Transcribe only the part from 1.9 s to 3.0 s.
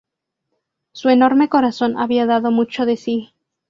había dado mucho de